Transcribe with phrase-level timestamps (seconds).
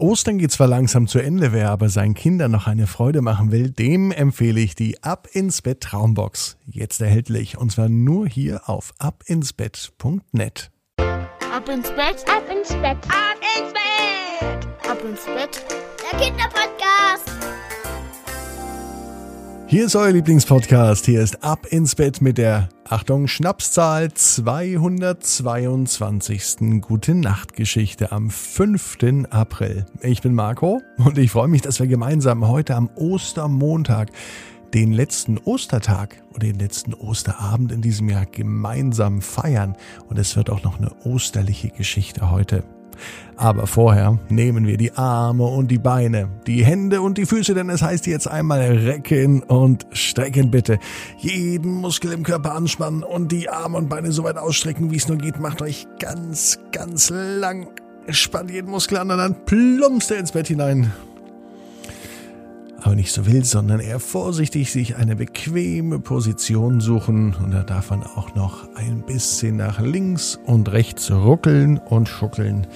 [0.00, 3.70] Ostern geht zwar langsam zu Ende, wer aber seinen Kindern noch eine Freude machen will,
[3.70, 6.56] dem empfehle ich die Ab ins Bett Traumbox.
[6.66, 10.70] Jetzt erhältlich und zwar nur hier auf abinsbett.net.
[11.00, 15.64] Ab ins Bett, ab ins Bett, ab ins Bett, ab ins Bett.
[16.12, 17.27] Der Kinderpodcast.
[19.70, 21.04] Hier ist euer Lieblingspodcast.
[21.04, 26.80] Hier ist Ab ins Bett mit der, Achtung, Schnapszahl 222.
[26.80, 29.26] Gute Nacht Geschichte am 5.
[29.28, 29.84] April.
[30.00, 34.08] Ich bin Marco und ich freue mich, dass wir gemeinsam heute am Ostermontag
[34.72, 39.76] den letzten Ostertag oder den letzten Osterabend in diesem Jahr gemeinsam feiern.
[40.08, 42.64] Und es wird auch noch eine osterliche Geschichte heute.
[43.36, 47.70] Aber vorher nehmen wir die Arme und die Beine, die Hände und die Füße, denn
[47.70, 50.78] es heißt jetzt einmal recken und strecken bitte.
[51.18, 55.08] Jeden Muskel im Körper anspannen und die Arme und Beine so weit ausstrecken, wie es
[55.08, 55.38] nur geht.
[55.38, 57.68] Macht euch ganz, ganz lang.
[58.10, 60.92] Spannt jeden Muskel an und dann plumpst er ins Bett hinein.
[62.94, 67.34] Nicht so wild, sondern eher vorsichtig sich eine bequeme Position suchen.
[67.34, 72.66] Und da darf man auch noch ein bisschen nach links und rechts ruckeln und schuckeln.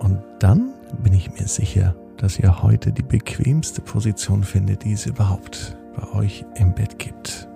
[0.00, 5.06] Und dann bin ich mir sicher, dass ihr heute die bequemste Position findet, die es
[5.06, 7.48] überhaupt bei euch im Bett gibt.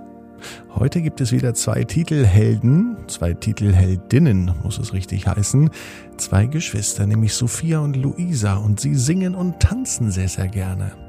[0.75, 5.71] Heute gibt es wieder zwei Titelhelden, zwei Titelheldinnen, muss es richtig heißen,
[6.17, 11.04] zwei Geschwister, nämlich Sophia und Luisa, und sie singen und tanzen sehr, sehr gerne.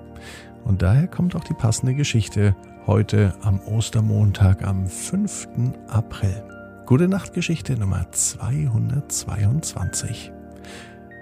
[0.65, 2.55] Und daher kommt auch die passende Geschichte
[2.87, 5.47] heute am Ostermontag am 5.
[5.87, 6.43] April.
[6.87, 10.31] Gute Nachtgeschichte Nummer 222.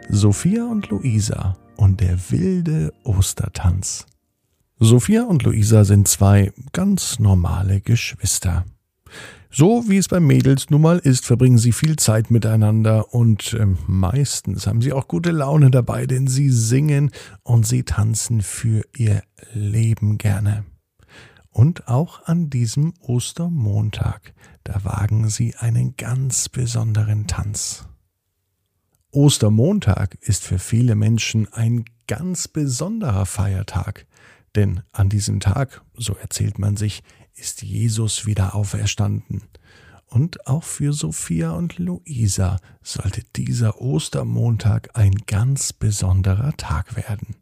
[0.07, 4.05] Sophia und Luisa und der wilde Ostertanz.
[4.79, 8.63] Sophia und Luisa sind zwei ganz normale Geschwister.
[9.55, 13.67] So wie es bei Mädels nun mal ist, verbringen sie viel Zeit miteinander und äh,
[13.85, 17.11] meistens haben sie auch gute Laune dabei, denn sie singen
[17.43, 19.21] und sie tanzen für ihr
[19.53, 20.65] Leben gerne.
[21.51, 24.33] Und auch an diesem Ostermontag,
[24.63, 27.87] da wagen sie einen ganz besonderen Tanz.
[29.11, 34.07] Ostermontag ist für viele Menschen ein ganz besonderer Feiertag,
[34.55, 37.03] denn an diesem Tag, so erzählt man sich,
[37.35, 39.41] ist Jesus wieder auferstanden.
[40.07, 47.35] Und auch für Sophia und Luisa sollte dieser Ostermontag ein ganz besonderer Tag werden.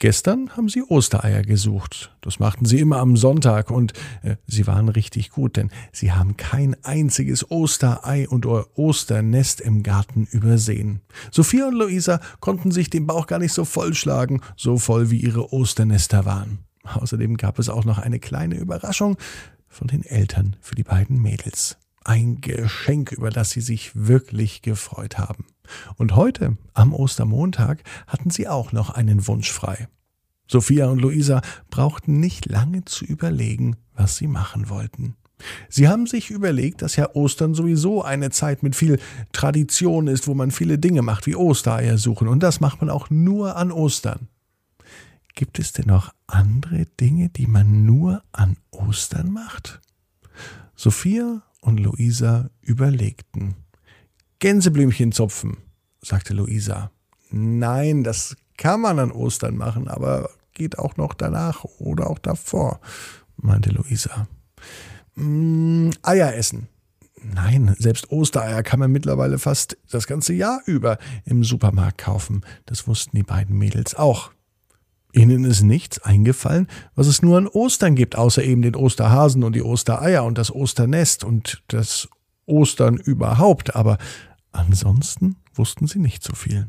[0.00, 2.14] Gestern haben sie Ostereier gesucht.
[2.20, 6.36] Das machten sie immer am Sonntag und äh, sie waren richtig gut, denn sie haben
[6.36, 11.00] kein einziges Osterei und Osternest im Garten übersehen.
[11.30, 15.54] Sophia und Luisa konnten sich den Bauch gar nicht so vollschlagen, so voll wie ihre
[15.54, 16.58] Osternester waren.
[16.84, 19.16] Außerdem gab es auch noch eine kleine Überraschung
[19.68, 21.78] von den Eltern für die beiden Mädels.
[22.04, 25.46] Ein Geschenk, über das sie sich wirklich gefreut haben.
[25.96, 29.88] Und heute, am Ostermontag, hatten sie auch noch einen Wunsch frei.
[30.46, 31.40] Sophia und Luisa
[31.70, 35.16] brauchten nicht lange zu überlegen, was sie machen wollten.
[35.68, 38.98] Sie haben sich überlegt, dass ja Ostern sowieso eine Zeit mit viel
[39.32, 42.28] Tradition ist, wo man viele Dinge macht, wie Ostereier suchen.
[42.28, 44.28] Und das macht man auch nur an Ostern.
[45.34, 49.80] Gibt es denn noch andere Dinge, die man nur an Ostern macht?
[50.76, 53.56] Sophia und Luisa überlegten.
[54.38, 55.56] Gänseblümchen zupfen,
[56.02, 56.92] sagte Luisa.
[57.30, 62.80] Nein, das kann man an Ostern machen, aber geht auch noch danach oder auch davor,
[63.36, 64.28] meinte Luisa.
[65.16, 66.68] Mm, Eier essen.
[67.22, 72.44] Nein, selbst Ostereier kann man mittlerweile fast das ganze Jahr über im Supermarkt kaufen.
[72.66, 74.30] Das wussten die beiden Mädels auch.
[75.14, 76.66] Ihnen ist nichts eingefallen,
[76.96, 80.52] was es nur an Ostern gibt, außer eben den Osterhasen und die Ostereier und das
[80.52, 82.08] Osternest und das
[82.46, 83.98] Ostern überhaupt, aber
[84.50, 86.66] ansonsten wussten sie nicht so viel.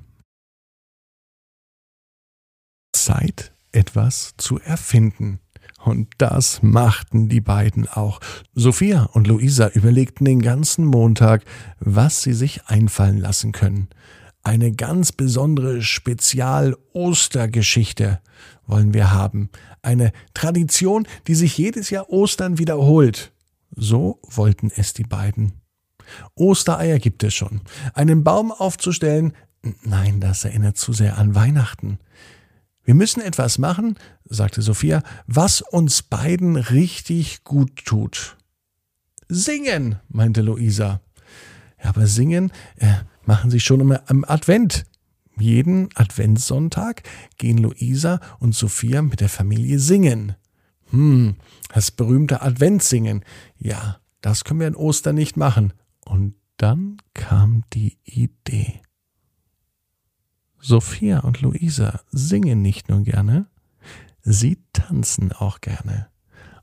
[2.94, 5.40] Zeit, etwas zu erfinden.
[5.84, 8.20] Und das machten die beiden auch.
[8.54, 11.44] Sophia und Luisa überlegten den ganzen Montag,
[11.80, 13.90] was sie sich einfallen lassen können.
[14.46, 18.22] Eine ganz besondere Spezial-Ostergeschichte
[18.68, 19.50] wollen wir haben.
[19.82, 23.32] Eine Tradition, die sich jedes Jahr Ostern wiederholt.
[23.76, 25.54] So wollten es die beiden.
[26.36, 27.62] Ostereier gibt es schon.
[27.96, 29.34] Einen Baum aufzustellen,
[29.82, 31.98] nein, das erinnert zu sehr an Weihnachten.
[32.84, 38.38] Wir müssen etwas machen, sagte Sophia, was uns beiden richtig gut tut.
[39.28, 41.02] Singen, meinte Luisa.
[41.84, 42.94] Ja, aber singen, äh,
[43.26, 44.86] machen sie schon immer am Advent.
[45.38, 47.04] Jeden Adventssonntag
[47.38, 50.36] gehen Luisa und Sophia mit der Familie singen.
[50.92, 51.36] Hm,
[51.74, 53.26] das berühmte Adventssingen.
[53.58, 55.74] Ja, das können wir in Ostern nicht machen.
[56.06, 58.82] Und dann kam die Idee.
[60.60, 63.48] Sophia und Luisa singen nicht nur gerne,
[64.24, 66.08] sie tanzen auch gerne.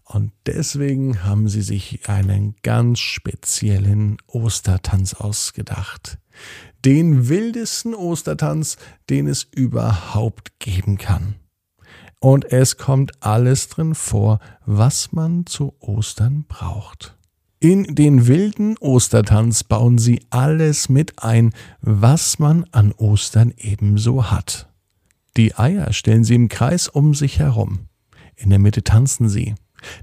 [0.03, 6.19] Und deswegen haben sie sich einen ganz speziellen Ostertanz ausgedacht.
[6.85, 8.77] Den wildesten Ostertanz,
[9.09, 11.37] den es überhaupt geben kann.
[12.21, 17.17] Und es kommt alles drin vor, was man zu Ostern braucht.
[17.59, 24.69] In den wilden Ostertanz bauen sie alles mit ein, was man an Ostern ebenso hat.
[25.37, 27.87] Die Eier stellen sie im Kreis um sich herum.
[28.37, 29.55] In der Mitte tanzen sie.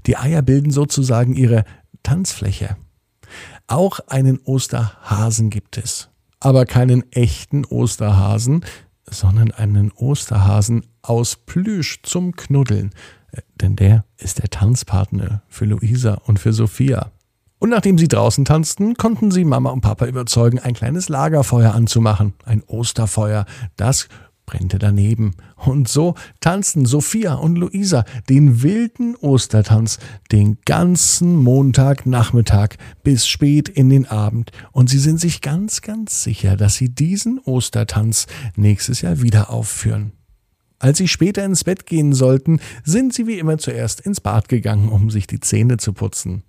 [0.06, 1.64] Die Eier bilden sozusagen ihre
[2.02, 2.76] Tanzfläche.
[3.66, 6.09] Auch einen Osterhasen gibt es.
[6.40, 8.64] Aber keinen echten Osterhasen,
[9.08, 12.90] sondern einen Osterhasen aus Plüsch zum Knuddeln.
[13.60, 17.12] Denn der ist der Tanzpartner für Luisa und für Sophia.
[17.58, 22.32] Und nachdem sie draußen tanzten, konnten sie Mama und Papa überzeugen, ein kleines Lagerfeuer anzumachen.
[22.44, 23.44] Ein Osterfeuer,
[23.76, 24.08] das
[24.50, 25.36] brennte daneben.
[25.56, 29.98] Und so tanzten Sophia und Luisa den wilden Ostertanz
[30.32, 32.70] den ganzen Montagnachmittag
[33.04, 34.50] bis spät in den Abend.
[34.72, 38.26] Und sie sind sich ganz, ganz sicher, dass sie diesen Ostertanz
[38.56, 40.12] nächstes Jahr wieder aufführen.
[40.80, 44.88] Als sie später ins Bett gehen sollten, sind sie wie immer zuerst ins Bad gegangen,
[44.88, 46.42] um sich die Zähne zu putzen.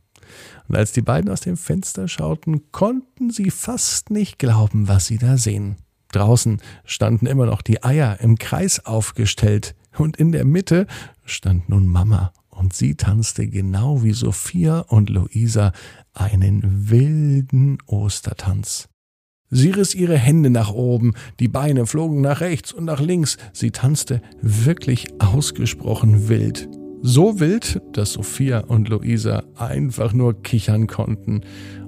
[0.68, 5.20] Und als die beiden aus dem Fenster schauten, konnten sie fast nicht glauben, was sie
[5.20, 5.76] da sehen.
[6.12, 10.88] Draußen standen immer noch die Eier im Kreis aufgestellt, und in der Mitte
[11.26, 15.74] stand nun Mama, und sie tanzte genau wie Sophia und Luisa
[16.14, 18.88] einen wilden Ostertanz.
[19.50, 23.72] Sie riss ihre Hände nach oben, die Beine flogen nach rechts und nach links, sie
[23.72, 26.70] tanzte wirklich ausgesprochen wild.
[27.04, 31.42] So wild, dass Sophia und Luisa einfach nur kichern konnten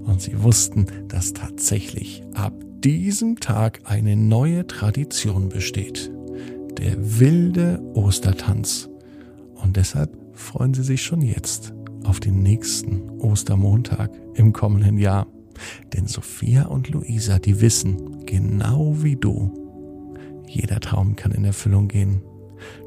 [0.06, 6.12] und sie wussten, dass tatsächlich ab diesem Tag eine neue Tradition besteht.
[6.80, 8.90] Der wilde Ostertanz.
[9.54, 11.74] Und deshalb freuen sie sich schon jetzt
[12.04, 15.28] auf den nächsten Ostermontag im kommenden Jahr.
[15.94, 19.54] Denn Sophia und Luisa, die wissen, genau wie du,
[20.48, 22.24] jeder Traum kann in Erfüllung gehen.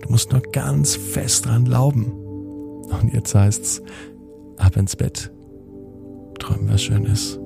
[0.02, 2.06] Du musst nur ganz fest dran glauben.
[2.06, 3.82] Und jetzt heißt's,
[4.58, 5.32] ab ins Bett.
[6.38, 7.38] Träum was Schönes.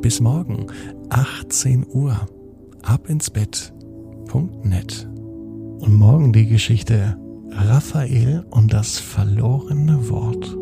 [0.00, 0.66] Bis morgen,
[1.10, 2.16] 18 Uhr.
[2.82, 5.08] Ab ins Bett.net.
[5.80, 7.16] Und morgen die Geschichte
[7.52, 10.56] Raphael und das verlorene Wort.